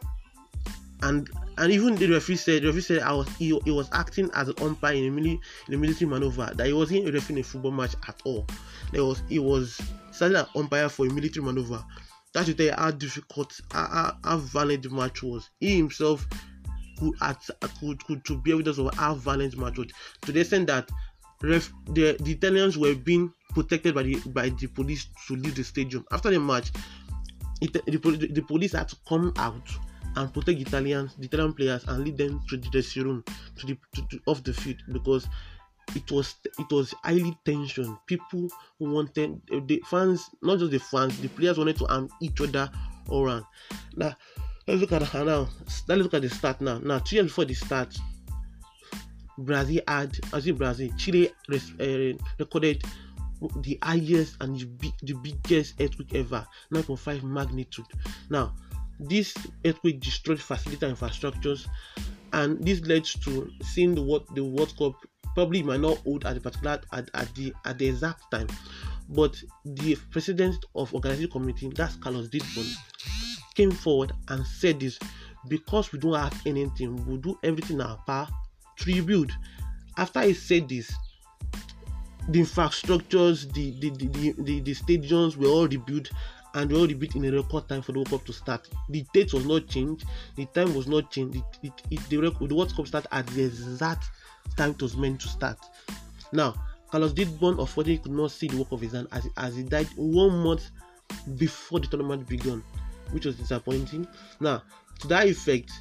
And 1.02 1.28
and 1.58 1.72
even 1.72 1.96
the 1.96 2.06
referee 2.08 2.36
said 2.36 2.62
the 2.62 2.68
referee 2.68 2.82
said 2.82 3.00
I 3.00 3.14
was 3.14 3.28
he, 3.38 3.60
he 3.66 3.72
was 3.72 3.90
acting 3.94 4.30
as 4.36 4.50
an 4.50 4.56
umpire 4.62 4.94
in 4.94 5.08
a 5.08 5.12
mili, 5.20 5.40
in 5.70 5.74
a 5.74 5.78
military 5.78 6.08
maneuver 6.08 6.52
that 6.54 6.68
he 6.68 6.74
wasn't 6.74 7.12
refereeing 7.12 7.40
a 7.40 7.44
football 7.44 7.72
match 7.72 7.96
at 8.08 8.22
all. 8.26 8.46
There 8.92 9.04
was 9.04 9.24
he 9.28 9.40
was 9.40 9.82
standing 10.12 10.38
an 10.38 10.46
umpire 10.56 10.88
for 10.88 11.08
a 11.08 11.10
military 11.10 11.44
maneuver. 11.44 11.84
That 12.34 12.46
should 12.46 12.58
tell 12.58 12.68
you 12.68 12.74
how 12.78 12.92
difficult, 12.92 13.60
how, 13.72 14.18
how, 14.24 14.38
violent 14.38 14.84
the 14.84 14.90
match 14.90 15.22
was. 15.22 15.50
He 15.60 15.78
himself 15.78 16.26
could, 16.98 17.14
at, 17.22 17.50
could, 17.80 18.04
could 18.06 18.24
to 18.26 18.38
bear 18.38 18.58
with 18.58 18.68
us 18.68 18.78
of 18.78 18.94
how 18.96 19.16
violent 19.16 19.52
the 19.56 19.62
match 19.62 19.78
was. 19.78 19.88
To 20.22 20.32
the 20.32 20.40
extent 20.40 20.68
that 20.68 20.90
ref, 21.42 21.72
the, 21.88 22.16
the 22.22 22.32
Italians 22.32 22.78
were 22.78 22.96
being 22.96 23.34
protected 23.50 23.94
by 23.94 24.04
the 24.04 24.16
by 24.28 24.50
the 24.50 24.68
police 24.68 25.08
to 25.28 25.36
leave 25.36 25.56
the 25.56 25.64
stadium. 25.64 26.06
After 26.12 26.32
the 26.32 26.40
match, 26.40 26.72
it, 27.62 27.74
the, 27.74 27.82
the, 27.86 28.28
the 28.28 28.42
police 28.42 28.72
had 28.72 28.88
to 28.90 28.96
come 29.08 29.34
out 29.38 29.68
and 30.16 30.34
protect 30.34 30.60
Italians, 30.60 31.16
the 31.18 31.26
Italian 31.26 31.54
players, 31.54 31.84
and 31.86 32.04
lead 32.04 32.18
them 32.18 32.42
to 32.50 32.58
the 32.58 32.70
dressing 32.70 33.04
room, 33.04 33.24
to 33.58 33.66
the 33.68 33.78
to, 33.96 34.08
to, 34.10 34.20
off 34.26 34.44
the 34.44 34.54
field 34.54 34.78
because 34.92 35.28
it 35.96 36.12
was 36.12 36.36
it 36.60 36.72
was 36.72 36.94
highly 37.04 37.38
tension. 37.46 37.98
People 38.06 38.50
wanted 38.80 39.42
the 39.68 39.82
fans, 39.90 40.30
not 40.42 40.60
just 40.60 40.72
the 40.72 40.80
fans, 40.80 41.20
the 41.20 41.28
players 41.30 41.58
wanted 41.58 41.78
to 41.78 41.88
arm 41.88 42.10
each 42.22 42.40
other 42.42 42.70
around. 43.12 43.46
Now 43.96 44.16
let's 44.68 44.82
look 44.82 44.92
at 44.92 45.14
now. 45.14 45.48
Let's 45.88 46.02
look 46.02 46.14
at 46.14 46.22
the 46.22 46.30
start 46.30 46.62
now. 46.62 46.80
Now 46.80 47.00
two 47.00 47.16
years 47.16 47.28
before 47.28 47.46
the 47.46 47.54
start, 47.54 47.98
Brazil 49.38 49.82
had, 49.88 50.18
as 50.34 50.48
in 50.48 50.56
Brazil, 50.56 50.90
Chile 50.98 51.32
uh, 51.52 52.18
recorded 52.40 52.84
the 53.62 53.80
highest 53.82 54.38
and 54.42 54.60
the, 54.60 54.66
big, 54.66 54.94
the 55.02 55.14
biggest 55.14 55.82
earthquake 55.82 56.14
ever, 56.14 56.46
9.5 56.72 57.24
magnitude. 57.24 57.86
Now 58.30 58.56
this 59.00 59.36
earthquake 59.66 60.00
destroyed 60.00 60.40
facility 60.40 60.86
and 60.86 60.96
infrastructures, 60.96 61.68
and 62.34 62.64
this 62.64 62.82
led 62.82 63.04
to 63.04 63.52
seeing 63.64 63.96
the 63.96 64.24
the 64.36 64.44
World 64.44 64.74
Cup 64.78 64.96
probably 65.34 65.64
might 65.64 65.80
not 65.80 65.98
hold 66.00 66.26
at 66.26 66.36
the 66.36 66.42
particular 66.42 66.80
at, 66.92 67.10
at 67.14 67.36
the 67.36 67.54
at 67.66 67.78
the 67.78 67.88
exact 67.88 68.30
time, 68.32 68.48
but 69.10 69.36
the 69.66 69.96
president 70.10 70.64
of 70.76 70.94
organizing 70.94 71.30
committee, 71.30 71.72
that's 71.76 71.96
Carlos 71.98 72.30
Dittborn, 72.30 72.74
came 73.56 73.72
forward 73.72 74.14
and 74.30 74.46
said 74.46 74.80
this 74.80 74.98
because 75.48 75.92
we 75.92 76.00
don't 76.00 76.14
have 76.14 76.42
anything, 76.46 77.06
we'll 77.06 77.18
do 77.18 77.38
everything 77.44 77.78
in 77.78 77.82
our 77.82 77.98
power 78.06 78.28
to 78.78 78.86
rebuild. 78.86 79.32
After 79.98 80.22
he 80.22 80.34
said 80.34 80.70
this, 80.70 80.94
the 82.30 82.42
infrastructures, 82.42 83.52
the 83.54 83.72
the, 83.80 83.90
the, 83.90 84.34
the, 84.38 84.60
the 84.62 84.74
stadiums 84.74 85.36
were 85.36 85.48
all 85.48 85.68
rebuilt 85.68 86.10
and 86.54 86.72
we 86.72 86.78
already 86.78 86.94
beat 86.94 87.16
in 87.16 87.26
a 87.26 87.32
record 87.32 87.68
time 87.68 87.82
for 87.82 87.92
the 87.94 88.00
World 88.00 88.10
Cup 88.10 88.26
to 88.26 88.34
start. 88.34 88.68
The 88.90 89.06
date 89.14 89.34
was 89.34 89.46
not 89.46 89.68
changed, 89.68 90.06
the 90.36 90.46
time 90.48 90.76
was 90.76 90.88
not 90.88 91.12
changed. 91.12 91.38
It, 91.38 91.44
it, 91.64 91.74
it, 91.92 92.10
the, 92.10 92.46
the 92.46 92.56
World 92.56 92.76
Cup 92.76 92.88
started 92.88 93.14
at 93.14 93.28
the 93.28 93.44
exact 93.46 94.10
time 94.58 94.76
was 94.80 94.98
meant 94.98 95.22
to 95.22 95.28
start. 95.28 95.58
Now, 96.32 96.56
Carlos 96.92 97.14
Dittborn 97.14 97.60
unfortunately 97.60 98.00
could 98.00 98.12
not 98.12 98.32
see 98.32 98.48
the 98.48 98.58
work 98.58 98.72
of 98.72 98.82
his 98.82 98.94
hand 98.94 99.08
as, 99.12 99.28
as 99.38 99.56
he 99.56 99.64
died 99.64 99.88
one 99.96 100.44
month 100.44 100.72
before 101.38 101.80
the 101.80 101.88
tournament 101.88 102.28
began, 102.28 102.64
which 103.12 103.26
was 103.26 103.36
disappointing. 103.36 104.08
Now, 104.40 104.64
to 105.00 105.08
that 105.08 105.28
effect, 105.28 105.72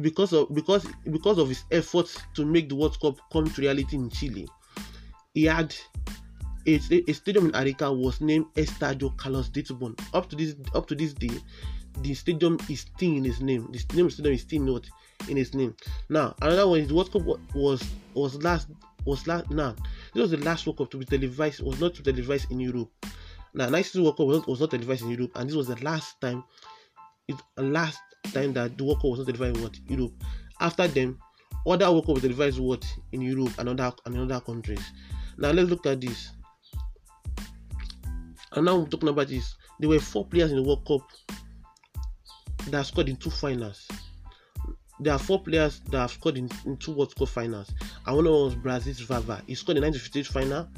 because 0.00 0.32
of 0.32 0.52
because 0.54 0.86
because 1.10 1.38
of 1.38 1.48
his 1.48 1.64
efforts 1.70 2.18
to 2.34 2.44
make 2.44 2.68
the 2.68 2.74
World 2.74 2.98
Cup 3.00 3.18
come 3.32 3.48
to 3.50 3.60
reality 3.60 3.96
in 3.96 4.10
Chile, 4.10 4.48
he 5.34 5.44
had 5.44 5.74
a, 6.66 7.10
a 7.10 7.12
stadium 7.12 7.46
in 7.46 7.54
Arica 7.54 7.92
was 7.92 8.20
named 8.20 8.46
Estadio 8.54 9.16
Carlos 9.16 9.48
Dittborn. 9.50 9.98
Up 10.12 10.28
to 10.30 10.36
this 10.36 10.54
up 10.74 10.86
to 10.88 10.94
this 10.94 11.12
day, 11.14 11.30
the 12.00 12.14
stadium 12.14 12.58
is 12.68 12.80
still 12.80 13.16
in 13.16 13.24
his 13.24 13.40
name. 13.40 13.70
The 13.72 13.96
name 13.96 14.10
stadium 14.10 14.34
is 14.34 14.42
still 14.42 14.62
not 14.62 14.88
in 15.28 15.36
his 15.36 15.54
name. 15.54 15.74
Now 16.08 16.34
another 16.42 16.68
one 16.68 16.80
is 16.80 16.92
World 16.92 17.12
Cup 17.12 17.22
was 17.54 17.82
was 18.14 18.42
last 18.42 18.68
was 19.04 19.26
last 19.26 19.50
now. 19.50 19.74
This 20.14 20.22
was 20.22 20.30
the 20.30 20.38
last 20.38 20.66
World 20.66 20.78
Cup 20.78 20.90
to 20.92 20.98
be 20.98 21.04
televised. 21.04 21.62
Was 21.62 21.80
not 21.80 21.94
to 21.94 22.02
be 22.02 22.12
televised 22.12 22.50
in 22.50 22.60
Europe. 22.60 22.90
Now, 23.56 23.68
92 23.68 24.02
World 24.02 24.16
Cup 24.16 24.26
was 24.26 24.38
not, 24.38 24.48
was 24.48 24.60
not 24.60 24.70
televised 24.72 25.02
in 25.02 25.10
Europe, 25.10 25.30
and 25.36 25.48
this 25.48 25.54
was 25.54 25.68
the 25.68 25.76
last 25.76 26.20
time, 26.20 26.42
it 27.28 27.36
last 27.56 28.00
time 28.32 28.52
that 28.54 28.76
the 28.76 28.84
World 28.84 28.98
Cup 28.98 29.10
was 29.10 29.18
not 29.20 29.26
televised 29.26 29.56
in 29.56 29.62
what 29.62 29.78
Europe. 29.88 30.12
After 30.60 30.88
them, 30.88 31.20
other 31.64 31.90
World 31.90 32.06
Cup 32.06 32.14
was 32.14 32.22
televised 32.22 32.58
what 32.58 32.84
in 33.12 33.20
Europe 33.20 33.52
and 33.58 33.68
other 33.68 33.94
and 34.06 34.18
other 34.18 34.44
countries. 34.44 34.82
Now 35.38 35.52
let's 35.52 35.70
look 35.70 35.86
at 35.86 36.00
this. 36.00 36.32
And 38.54 38.66
now 38.66 38.76
I'm 38.76 38.86
talking 38.86 39.08
about 39.08 39.28
this. 39.28 39.56
There 39.80 39.88
were 39.88 39.98
four 39.98 40.24
players 40.26 40.50
in 40.50 40.56
the 40.56 40.62
World 40.62 40.86
Cup 40.86 41.02
that 42.70 42.86
scored 42.86 43.08
in 43.08 43.16
two 43.16 43.30
finals. 43.30 43.88
There 45.00 45.12
are 45.12 45.18
four 45.18 45.42
players 45.42 45.80
that 45.90 45.98
have 45.98 46.12
scored 46.12 46.38
in, 46.38 46.48
in 46.64 46.76
two 46.76 46.92
World 46.92 47.14
Cup 47.16 47.28
finals. 47.28 47.72
And 48.06 48.16
one 48.16 48.24
was 48.26 48.54
Brazil's 48.54 49.00
Vava. 49.00 49.42
He 49.46 49.54
scored 49.54 49.76
in 49.76 49.82
the 49.82 49.88
1958 49.88 50.26
final 50.26 50.68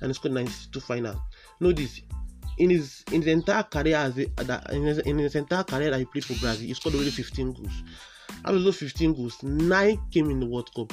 and 0.00 0.10
he 0.10 0.14
scored 0.14 0.30
in 0.30 0.44
92 0.44 0.80
final. 0.80 1.22
Notice 1.60 2.00
in 2.56 2.70
his 2.70 3.04
in 3.12 3.22
his 3.22 3.32
entire 3.32 3.62
career 3.62 3.96
as 3.96 4.18
a, 4.18 4.74
in, 4.74 4.82
his, 4.82 4.98
in 4.98 5.18
his 5.18 5.34
entire 5.34 5.64
career 5.64 5.90
that 5.90 5.98
he 5.98 6.04
played 6.06 6.24
for 6.24 6.34
Brazil, 6.34 6.66
he 6.66 6.74
scored 6.74 6.94
only 6.94 7.10
15 7.10 7.52
goals. 7.52 7.82
Out 8.44 8.54
of 8.54 8.62
those 8.62 8.78
15 8.78 9.14
goals, 9.14 9.42
nine 9.42 10.00
came 10.10 10.30
in 10.30 10.40
the 10.40 10.46
World 10.46 10.70
Cup 10.74 10.92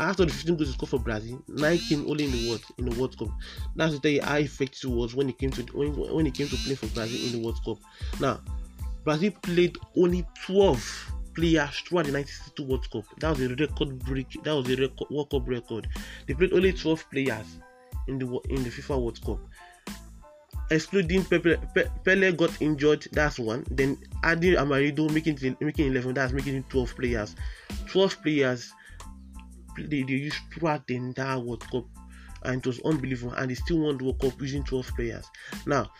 after 0.00 0.24
the 0.24 0.32
15 0.32 0.56
goals 0.56 0.68
he 0.68 0.74
scored 0.74 0.90
for 0.90 0.98
Brazil, 1.00 1.42
nine 1.48 1.78
came 1.78 2.08
only 2.08 2.24
in 2.24 2.30
the 2.30 2.48
World 2.48 2.64
in 2.78 2.88
the 2.88 3.00
World 3.00 3.18
Cup. 3.18 3.28
That's 3.74 3.94
to 3.94 4.00
tell 4.00 4.10
you 4.10 4.22
how 4.22 4.36
effective 4.36 4.90
he 4.90 4.96
was 4.96 5.14
when 5.14 5.26
he 5.28 5.32
came 5.32 5.50
to 5.50 5.62
when, 5.76 5.94
when 5.96 6.26
he 6.26 6.30
came 6.30 6.48
to 6.48 6.56
play 6.56 6.74
for 6.74 6.86
Brazil 6.88 7.26
in 7.26 7.32
the 7.32 7.44
World 7.44 7.58
Cup. 7.64 7.78
Now, 8.20 8.40
Brazil 9.04 9.32
played 9.42 9.76
only 9.96 10.24
12 10.46 11.12
players 11.34 11.80
throughout 11.80 12.06
the 12.06 12.12
1962 12.12 12.62
World 12.64 12.90
Cup. 12.90 13.04
That 13.20 13.30
was 13.30 13.40
a 13.40 13.54
record 13.54 13.98
break. 14.00 14.42
That 14.44 14.54
was 14.54 14.68
a 14.68 14.76
record, 14.76 15.10
World 15.10 15.30
Cup 15.30 15.48
record. 15.48 15.88
They 16.26 16.34
played 16.34 16.52
only 16.52 16.72
12 16.72 17.10
players 17.10 17.58
in 18.06 18.18
the 18.18 18.26
in 18.48 18.62
the 18.62 18.70
FIFA 18.70 19.00
World 19.02 19.20
Cup. 19.24 19.38
Excluding 20.70 21.24
Pepe, 21.24 21.56
Pele 22.04 22.32
got 22.32 22.50
injured, 22.60 23.08
that's 23.12 23.38
one. 23.38 23.64
Then 23.70 23.96
adding 24.22 24.54
Amarildo, 24.54 25.10
making 25.10 25.38
making 25.60 25.86
11, 25.86 26.12
that's 26.12 26.34
making 26.34 26.62
12 26.64 26.94
players. 26.94 27.34
12 27.86 28.22
players 28.22 28.74
they, 29.86 30.02
they 30.02 30.12
used 30.12 30.38
throughout 30.52 30.86
the 30.86 30.96
entire 30.96 31.38
World 31.38 31.68
Cup, 31.70 31.84
and 32.42 32.58
it 32.58 32.66
was 32.66 32.80
unbelievable. 32.80 33.34
And 33.34 33.50
they 33.50 33.54
still 33.54 33.80
won 33.80 33.98
the 33.98 34.04
World 34.04 34.20
Cup 34.20 34.40
using 34.40 34.64
12 34.64 34.90
players. 34.96 35.26
Now, 35.66 35.90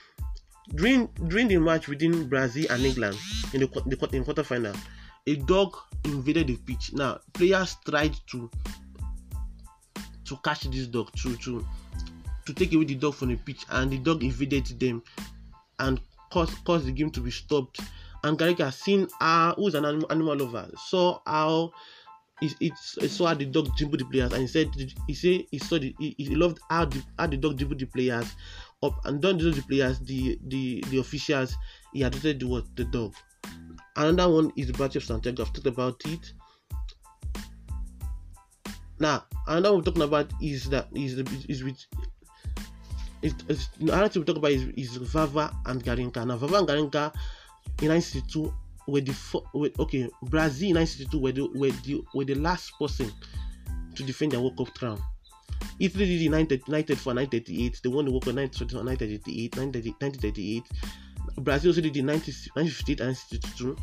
during 0.75 1.07
during 1.29 1.49
the 1.49 1.59
match 1.59 1.89
between 1.89 2.29
Brazil 2.29 2.67
and 2.71 2.85
England 2.85 3.17
in 3.53 3.61
the 3.61 3.67
the 3.87 4.17
in 4.17 4.25
quarter 4.25 4.43
final, 4.43 4.75
a 5.27 5.37
dog 5.37 5.77
invaded 6.05 6.49
the 6.49 6.57
pitch. 6.57 6.93
Now, 6.93 7.21
players 7.33 7.77
tried 7.85 8.17
to 8.31 8.51
to 10.25 10.37
catch 10.45 10.63
this 10.65 10.87
dog 10.87 11.11
to 11.23 11.37
to 11.37 11.67
to 12.47 12.55
take 12.55 12.73
away 12.73 12.85
the 12.85 12.95
dog 12.95 13.15
from 13.15 13.29
the 13.29 13.37
pitch, 13.37 13.65
and 13.71 13.91
the 13.91 13.99
dog 13.99 14.23
invaded 14.23 14.79
them 14.79 15.03
and 15.79 16.01
caused 16.31 16.65
caused 16.65 16.87
the 16.87 16.93
game 16.93 17.11
to 17.11 17.21
be 17.21 17.31
stopped. 17.31 17.81
And 18.25 18.37
Garrincha, 18.37 18.73
seen 18.73 19.07
uh, 19.21 19.55
who's 19.55 19.75
an 19.75 19.85
animal, 19.85 20.11
animal 20.11 20.37
lover, 20.37 20.71
saw 20.77 21.21
how 21.25 21.71
he, 22.41 22.53
he, 22.61 22.73
saw 23.09 23.27
how 23.27 23.35
the 23.35 23.45
dog 23.45 23.75
dribbled 23.77 24.01
the 24.01 24.05
players 24.05 24.33
and 24.33 24.43
he 24.43 24.47
said 24.49 24.71
he 25.07 25.15
said 25.15 25.45
he 25.51 25.59
saw 25.59 25.79
the 25.79 25.95
he, 25.99 26.15
he 26.17 26.35
loved 26.35 26.61
how 26.71 26.85
the 26.85 27.03
how 27.19 27.27
the 27.27 27.37
dog 27.37 27.57
dribbled 27.57 27.81
the 27.81 27.87
players 27.87 28.35
up 28.83 28.95
and 29.07 29.21
don't 29.21 29.39
do 29.39 29.51
the 29.51 29.63
players 29.63 29.99
the 30.01 30.39
the 30.47 30.83
the 30.91 30.99
officials 30.99 31.57
he 31.93 32.03
adopted 32.03 32.41
the 32.41 32.47
what 32.47 32.65
the 32.77 32.85
dog. 32.85 33.15
Another 33.97 34.33
one 34.33 34.53
is 34.57 34.69
the 34.69 34.73
battle 34.75 34.99
of 34.99 35.05
santiago. 35.05 35.43
I've 35.43 35.53
talked 35.53 35.67
about 35.67 36.01
it. 36.07 36.33
Now 39.01 39.25
another 39.47 39.71
one 39.71 39.81
we're 39.81 39.85
talking 39.85 40.03
about 40.03 40.33
is 40.41 40.69
that 40.71 40.89
is 40.95 41.17
the 41.17 41.45
is 41.49 41.65
with 41.65 41.85
it's, 43.21 43.69
another 43.81 44.09
thing 44.09 44.23
we 44.23 44.27
talk 44.27 44.37
about 44.37 44.53
is, 44.53 44.69
is 44.77 44.97
Vava 44.97 45.53
and 45.67 45.83
Garrincha. 45.83 46.25
Now, 46.25 46.37
Vava 46.37 46.59
and 46.59 46.69
Garrincha 46.69 47.13
in 47.83 47.89
1962 47.89 48.55
were 48.89 49.03
the 49.03 49.15
were, 49.53 49.71
okay 49.79 50.09
Brazil 50.23 50.71
in 50.71 50.77
1962 50.77 51.19
were 51.19 51.33
the, 51.33 51.47
were 51.55 51.71
the 51.85 52.03
were 52.15 52.25
the 52.25 52.35
last 52.35 52.73
person 52.79 53.13
to 53.95 54.03
defend 54.03 54.33
their 54.33 54.41
World 54.41 54.57
Cup 54.57 54.75
crown. 54.75 55.03
Italy 55.79 56.07
did 56.07 56.23
in 56.23 56.33
1934 56.33 57.15
1938. 57.15 57.81
They 57.83 57.89
won 57.89 58.05
the 58.05 58.11
World 58.11 58.25
Cup 58.25 58.35
1938, 58.35 59.57
1938. 59.57 60.65
Brazil 61.43 61.71
also 61.71 61.81
did 61.81 61.97
in 61.97 62.07
1958 62.07 63.01
and 63.01 63.15
1962. 63.15 63.77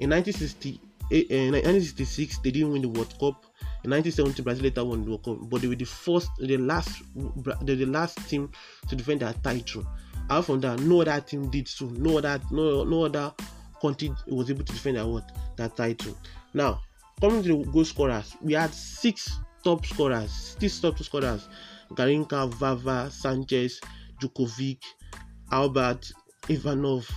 Eh, 0.00 0.04
eh, 0.04 0.04
in 0.04 0.10
1960, 0.10 0.80
in 1.10 1.52
1966, 1.52 2.38
they 2.38 2.50
didn't 2.50 2.72
win 2.72 2.82
the 2.82 2.88
World 2.88 3.12
Cup. 3.18 3.44
In 3.84 3.90
1970, 3.90 4.42
Brazil 4.42 4.64
later 4.64 4.84
won 4.84 5.04
the 5.04 5.10
World 5.10 5.24
Cup, 5.24 5.38
but 5.50 5.60
they 5.60 5.68
were 5.68 5.74
the 5.74 5.84
first, 5.84 6.30
the 6.38 6.56
last, 6.56 7.02
were 7.14 7.56
the 7.62 7.86
last 7.86 8.16
team 8.28 8.50
to 8.88 8.96
defend 8.96 9.20
their 9.20 9.32
title. 9.34 9.86
Apart 10.26 10.44
from 10.44 10.60
that, 10.60 10.80
no 10.80 11.00
other 11.00 11.20
team 11.20 11.50
did 11.50 11.66
so. 11.68 11.86
No 11.86 12.18
other, 12.18 12.40
no, 12.50 12.84
no 12.84 13.04
other 13.04 13.32
country 13.80 14.12
was 14.26 14.50
able 14.50 14.64
to 14.64 14.72
defend 14.72 14.96
that 14.96 15.06
what 15.06 15.30
that 15.56 15.76
title. 15.76 16.16
Now, 16.54 16.80
coming 17.20 17.42
to 17.42 17.64
the 17.64 17.70
goal 17.70 17.84
scorers, 17.84 18.36
we 18.40 18.52
had 18.54 18.72
six 18.72 19.38
top 19.64 19.84
scorers, 19.86 20.56
six 20.58 20.80
top 20.80 20.98
scorers: 20.98 21.48
Garrincha, 21.92 22.52
Vava, 22.54 23.10
Sanchez, 23.10 23.80
Jerković, 24.20 24.82
Albert, 25.50 26.12
Ivanov. 26.48 27.08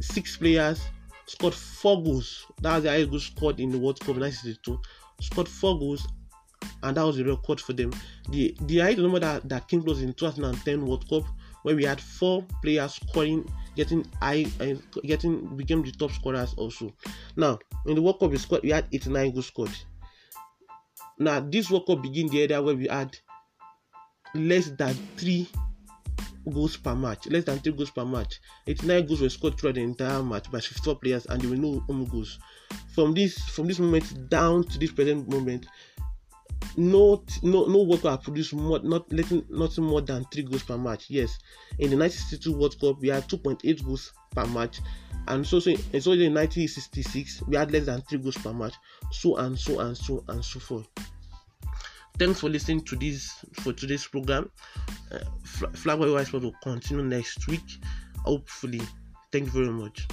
Six 0.00 0.36
players 0.36 0.80
scored 1.26 1.54
four 1.54 2.02
goals. 2.02 2.46
That 2.60 2.76
was 2.76 2.84
the 2.84 2.90
highest 2.90 3.10
goal 3.10 3.20
scored 3.20 3.60
in 3.60 3.70
the 3.70 3.78
World 3.78 4.00
Cup 4.00 4.16
1962. 4.16 4.80
Scored 5.20 5.48
four 5.48 5.78
goals, 5.78 6.06
and 6.82 6.96
that 6.96 7.04
was 7.04 7.18
a 7.18 7.24
record 7.24 7.60
for 7.60 7.72
them. 7.72 7.92
The 8.30 8.56
the 8.62 8.78
highest 8.78 8.98
number 8.98 9.20
that, 9.20 9.48
that 9.48 9.68
came 9.68 9.82
close 9.82 10.02
in 10.02 10.12
2010 10.12 10.86
World 10.86 11.08
Cup, 11.08 11.24
where 11.64 11.74
we 11.74 11.84
had 11.84 11.98
four 12.00 12.44
players 12.62 12.94
scoring, 12.94 13.50
getting 13.74 14.06
high, 14.20 14.46
and 14.60 14.82
getting 15.02 15.56
became 15.56 15.82
the 15.82 15.90
top 15.92 16.12
scorers 16.12 16.54
also. 16.56 16.94
Now 17.36 17.58
in 17.86 17.94
the 17.94 18.02
World 18.02 18.20
Cup, 18.20 18.30
we 18.30 18.36
scored 18.36 18.62
we 18.62 18.70
had 18.70 18.86
89 18.92 19.32
goals 19.32 19.46
scored. 19.46 19.76
Now 21.18 21.40
this 21.40 21.70
World 21.70 21.86
Cup 21.86 22.02
begin 22.02 22.28
the 22.28 22.42
area 22.42 22.60
where 22.62 22.74
we 22.76 22.86
had 22.86 23.16
less 24.34 24.68
than 24.76 24.94
three 25.16 25.48
goals 26.52 26.76
per 26.76 26.94
match, 26.94 27.26
less 27.28 27.44
than 27.44 27.58
three 27.60 27.72
goals 27.72 27.90
per 27.90 28.04
match. 28.04 28.40
89 28.66 29.06
goals 29.06 29.20
were 29.22 29.30
scored 29.30 29.58
throughout 29.58 29.76
the 29.76 29.82
entire 29.82 30.22
match 30.22 30.50
by 30.50 30.60
54 30.60 30.96
players, 30.96 31.26
and 31.26 31.40
there 31.40 31.48
were 31.48 31.56
no 31.56 31.80
home 31.80 32.04
goals. 32.04 32.38
From 32.94 33.14
this 33.14 33.38
from 33.38 33.66
this 33.68 33.78
moment 33.78 34.28
down 34.28 34.64
to 34.64 34.78
this 34.78 34.92
present 34.92 35.28
moment, 35.30 35.66
no 36.76 37.24
no 37.42 37.66
no 37.66 37.82
World 37.82 38.02
Cup 38.02 38.24
produced 38.24 38.54
more 38.54 38.80
not 38.80 39.10
letting 39.12 39.44
nothing 39.48 39.84
more 39.84 40.00
than 40.00 40.24
three 40.32 40.42
goals 40.42 40.62
per 40.62 40.76
match. 40.76 41.06
Yes, 41.08 41.38
in 41.78 41.90
the 41.90 41.96
1962 41.96 42.52
World 42.56 42.80
Cup 42.80 43.00
we 43.00 43.08
had 43.08 43.28
2.8 43.28 43.84
goals 43.84 44.12
per 44.30 44.46
match, 44.46 44.80
and 45.28 45.46
so 45.46 45.60
so 45.60 45.70
in, 45.70 46.00
so 46.00 46.12
in 46.12 46.34
1966 46.34 47.42
we 47.42 47.56
had 47.56 47.70
less 47.70 47.86
than 47.86 48.00
three 48.02 48.18
goals 48.18 48.36
per 48.38 48.52
match. 48.52 48.74
So 49.12 49.36
and 49.36 49.58
so 49.58 49.80
and 49.80 49.96
so 49.96 50.24
and 50.28 50.44
so 50.44 50.60
forth. 50.60 50.88
Thanks 52.18 52.40
for 52.40 52.48
listening 52.48 52.82
to 52.84 52.96
this 52.96 53.32
for 53.54 53.72
today's 53.72 54.06
program. 54.06 54.50
Uh, 55.10 55.18
Flag 55.44 55.98
will 55.98 56.52
continue 56.62 57.04
next 57.04 57.48
week, 57.48 57.64
hopefully. 58.24 58.80
Thank 59.32 59.46
you 59.46 59.64
very 59.64 59.72
much. 59.72 60.06